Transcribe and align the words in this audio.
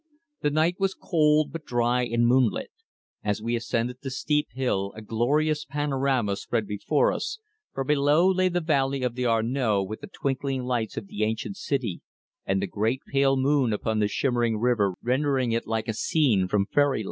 The 0.41 0.49
night 0.49 0.77
was 0.79 0.95
cold 0.95 1.51
but 1.51 1.63
dry 1.63 2.03
and 2.05 2.25
moonlit. 2.25 2.71
As 3.23 3.39
we 3.39 3.55
ascended 3.55 3.97
the 4.01 4.09
steep 4.09 4.47
hill 4.51 4.91
a 4.95 5.01
glorious 5.03 5.63
panorama 5.63 6.35
spread 6.37 6.65
before 6.65 7.13
us, 7.13 7.37
for 7.71 7.83
below 7.83 8.27
lay 8.27 8.49
the 8.49 8.61
valley 8.61 9.03
of 9.03 9.13
the 9.13 9.25
Arno 9.27 9.83
with 9.83 10.01
the 10.01 10.07
twinkling 10.07 10.63
lights 10.63 10.97
of 10.97 11.05
the 11.05 11.21
ancient 11.23 11.55
city, 11.57 12.01
and 12.47 12.59
the 12.63 12.65
great 12.65 13.01
pale 13.09 13.37
moon 13.37 13.71
upon 13.73 13.99
the 13.99 14.07
shimmering 14.07 14.57
river 14.57 14.95
rendering 15.03 15.51
it 15.51 15.67
like 15.67 15.87
a 15.87 15.93
scene 15.93 16.47
from 16.47 16.65
fairyland. 16.65 16.99